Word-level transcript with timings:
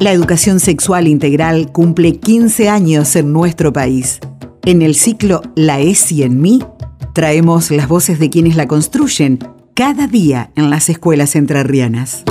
La 0.00 0.12
educación 0.12 0.60
sexual 0.60 1.08
integral 1.08 1.72
cumple 1.72 2.20
15 2.20 2.68
años 2.68 3.16
en 3.16 3.32
nuestro 3.32 3.72
país. 3.72 4.20
En 4.64 4.80
el 4.80 4.94
ciclo 4.94 5.42
La 5.56 5.80
ESI 5.80 6.22
en 6.22 6.40
mí, 6.40 6.60
traemos 7.14 7.72
las 7.72 7.88
voces 7.88 8.20
de 8.20 8.30
quienes 8.30 8.54
la 8.54 8.68
construyen 8.68 9.40
cada 9.74 10.06
día 10.06 10.50
en 10.54 10.70
las 10.70 10.88
escuelas 10.88 11.34
entrerrianas. 11.34 12.22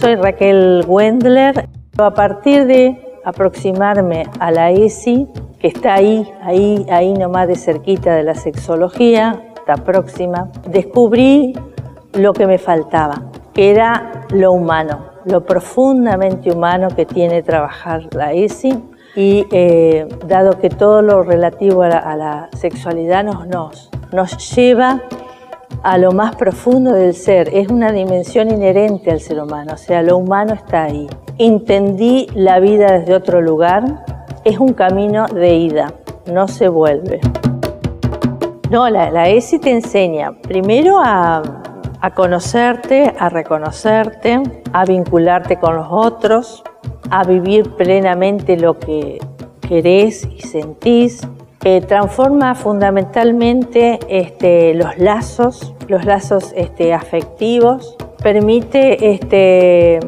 Soy 0.00 0.16
Raquel 0.16 0.84
Wendler. 0.86 1.70
A 1.96 2.12
partir 2.12 2.66
de 2.66 3.00
aproximarme 3.24 4.24
a 4.38 4.50
la 4.50 4.70
ESI, 4.70 5.26
que 5.60 5.68
está 5.68 5.94
ahí, 5.94 6.28
ahí, 6.42 6.84
ahí 6.90 7.14
nomás 7.14 7.48
de 7.48 7.56
cerquita 7.56 8.14
de 8.14 8.22
la 8.22 8.34
sexología, 8.34 9.42
está 9.56 9.76
próxima, 9.76 10.50
descubrí 10.68 11.54
lo 12.12 12.34
que 12.34 12.46
me 12.46 12.58
faltaba, 12.58 13.30
que 13.54 13.70
era 13.70 14.26
lo 14.30 14.52
humano 14.52 15.11
lo 15.24 15.44
profundamente 15.44 16.50
humano 16.50 16.88
que 16.94 17.06
tiene 17.06 17.42
trabajar 17.42 18.08
la 18.14 18.32
ESI 18.32 18.82
y 19.14 19.46
eh, 19.50 20.08
dado 20.26 20.58
que 20.58 20.70
todo 20.70 21.02
lo 21.02 21.22
relativo 21.22 21.82
a 21.82 21.88
la, 21.88 22.48
sexualidad 22.52 23.24
nos, 23.24 23.90
nos, 24.12 24.54
lleva 24.54 25.02
a 25.82 25.98
lo 25.98 26.12
más 26.12 26.36
profundo 26.36 26.92
del 26.92 27.14
ser, 27.14 27.50
es 27.52 27.68
una 27.68 27.92
dimensión 27.92 28.50
inherente 28.50 29.10
al 29.10 29.20
ser 29.20 29.40
humano, 29.40 29.74
o 29.74 29.76
sea, 29.76 30.02
lo 30.02 30.16
humano 30.16 30.54
está 30.54 30.84
ahí. 30.84 31.08
Entendí 31.38 32.28
la 32.34 32.60
vida 32.60 32.98
desde 32.98 33.14
otro 33.14 33.40
lugar, 33.40 34.04
es 34.44 34.58
un 34.58 34.72
camino 34.74 35.26
de 35.26 35.54
ida, 35.54 35.92
no 36.30 36.48
se 36.48 36.68
vuelve. 36.68 37.20
No, 38.70 38.88
la, 38.88 39.10
la 39.10 39.28
ESI 39.28 39.58
te 39.58 39.70
enseña 39.70 40.32
primero 40.32 40.98
a 40.98 41.61
a 42.02 42.10
conocerte, 42.10 43.14
a 43.16 43.28
reconocerte, 43.28 44.42
a 44.72 44.84
vincularte 44.84 45.58
con 45.58 45.76
los 45.76 45.86
otros, 45.88 46.64
a 47.10 47.22
vivir 47.22 47.76
plenamente 47.76 48.56
lo 48.56 48.76
que 48.78 49.20
querés 49.60 50.26
y 50.26 50.40
sentís. 50.40 51.20
transforma 51.86 52.56
fundamentalmente 52.56 54.00
este, 54.08 54.74
los 54.74 54.98
lazos, 54.98 55.74
los 55.86 56.04
lazos 56.04 56.52
este, 56.56 56.92
afectivos, 56.92 57.96
permite 58.20 59.12
este, 59.12 60.00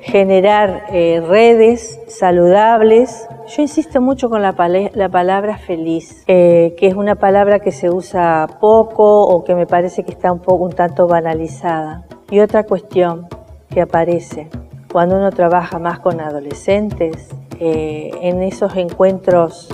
generar 0.00 0.84
eh, 0.92 1.22
redes 1.26 2.00
saludables 2.08 3.28
yo 3.54 3.62
insisto 3.62 4.00
mucho 4.00 4.30
con 4.30 4.42
la, 4.42 4.52
palabra 4.52 5.58
feliz, 5.58 6.22
eh, 6.28 6.76
que 6.78 6.86
es 6.86 6.94
una 6.94 7.16
palabra 7.16 7.58
que 7.58 7.72
se 7.72 7.90
usa 7.90 8.46
poco 8.60 9.26
o 9.26 9.42
que 9.42 9.56
me 9.56 9.66
parece 9.66 10.04
que 10.04 10.12
está 10.12 10.30
un 10.30 10.38
poco 10.38 10.64
un 10.64 10.72
tanto 10.72 11.08
banalizada. 11.08 12.06
Y 12.30 12.38
otra 12.38 12.62
cuestión 12.62 13.26
que 13.68 13.80
aparece 13.80 14.48
cuando 14.92 15.16
uno 15.16 15.32
trabaja 15.32 15.80
más 15.80 15.98
con 15.98 16.20
adolescentes, 16.20 17.28
eh, 17.58 18.12
en 18.22 18.44
esos 18.44 18.76
encuentros 18.76 19.68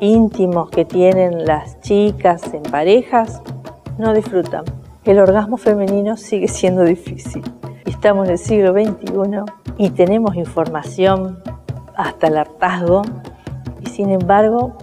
íntimos 0.00 0.68
que 0.68 0.84
tienen 0.84 1.46
las 1.46 1.80
chicas 1.80 2.52
en 2.52 2.62
parejas, 2.62 3.40
no 3.96 4.12
disfrutan. 4.12 4.64
El 5.04 5.18
orgasmo 5.18 5.56
femenino 5.56 6.18
sigue 6.18 6.48
siendo 6.48 6.84
difícil. 6.84 7.42
Estamos 7.84 8.26
en 8.26 8.32
el 8.32 8.38
siglo 8.38 8.72
XXI 8.72 9.52
y 9.78 9.90
tenemos 9.90 10.36
información 10.36 11.38
hasta 11.96 12.28
el 12.28 12.36
hartazgo 12.36 13.02
y 13.80 13.86
sin 13.86 14.10
embargo 14.10 14.76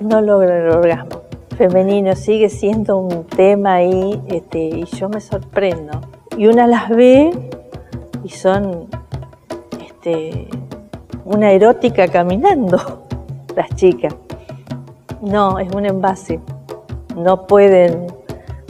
no 0.00 0.20
logra 0.20 0.58
el 0.58 0.68
orgasmo. 0.68 1.22
Femenino 1.56 2.16
sigue 2.16 2.48
siendo 2.48 2.96
un 2.96 3.24
tema 3.24 3.74
ahí 3.74 4.20
este, 4.28 4.58
y 4.58 4.84
yo 4.84 5.08
me 5.08 5.20
sorprendo. 5.20 6.00
Y 6.36 6.46
una 6.46 6.66
las 6.66 6.88
ve 6.88 7.30
y 8.24 8.28
son 8.30 8.88
este, 9.80 10.48
una 11.24 11.52
erótica 11.52 12.08
caminando, 12.08 12.78
las 13.56 13.74
chicas. 13.76 14.14
No, 15.20 15.58
es 15.58 15.72
un 15.72 15.86
envase. 15.86 16.40
No 17.16 17.46
pueden, 17.46 18.06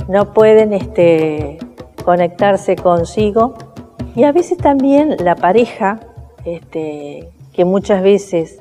no 0.09 0.33
pueden 0.33 0.73
este, 0.73 1.59
conectarse 2.05 2.77
consigo. 2.77 3.55
Y 4.15 4.25
a 4.25 4.33
veces 4.33 4.59
también 4.59 5.17
la 5.21 5.37
pareja 5.37 6.01
este, 6.45 7.31
que 7.53 7.65
muchas 7.65 8.03
veces 8.03 8.61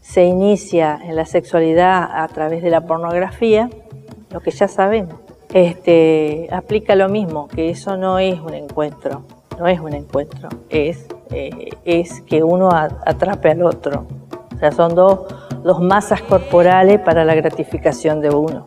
se 0.00 0.24
inicia 0.24 0.98
en 1.04 1.14
la 1.14 1.24
sexualidad 1.24 2.02
a 2.02 2.26
través 2.28 2.62
de 2.62 2.70
la 2.70 2.80
pornografía, 2.80 3.70
lo 4.30 4.40
que 4.40 4.50
ya 4.50 4.66
sabemos, 4.66 5.14
este, 5.52 6.48
aplica 6.50 6.96
lo 6.96 7.08
mismo, 7.08 7.46
que 7.46 7.70
eso 7.70 7.96
no 7.96 8.18
es 8.18 8.40
un 8.40 8.54
encuentro, 8.54 9.22
no 9.58 9.68
es 9.68 9.78
un 9.78 9.92
encuentro, 9.92 10.48
es, 10.68 11.06
eh, 11.30 11.70
que 12.26 12.42
uno 12.42 12.70
atrape 12.70 13.50
al 13.50 13.62
otro. 13.62 14.06
O 14.54 14.58
sea, 14.58 14.72
son 14.72 14.94
dos, 14.94 15.20
dos 15.62 15.80
masas 15.80 16.22
corporales 16.22 17.00
para 17.00 17.24
la 17.24 17.34
gratificación 17.34 18.20
de 18.20 18.30
uno. 18.30 18.66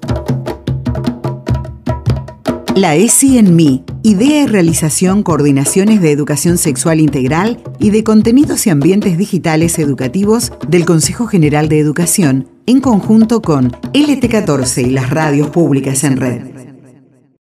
La 2.75 2.95
ESI 2.95 3.37
en 3.39 3.55
mí, 3.55 3.83
idea 4.05 4.43
y 4.43 4.45
realización 4.45 5.23
coordinaciones 5.23 5.99
de 5.99 6.11
educación 6.11 6.59
sexual 6.59 6.99
integral 6.99 7.59
y 7.79 7.89
de 7.89 8.03
contenidos 8.03 8.67
y 8.67 8.69
ambientes 8.69 9.17
digitales 9.17 9.79
educativos 9.79 10.51
del 10.67 10.85
Consejo 10.85 11.25
General 11.25 11.67
de 11.69 11.79
Educación, 11.79 12.47
en 12.67 12.81
conjunto 12.81 13.41
con 13.41 13.71
LT14 13.93 14.85
y 14.85 14.91
las 14.91 15.09
radios 15.09 15.49
públicas 15.49 16.03
en 16.03 16.17
red. 16.17 16.54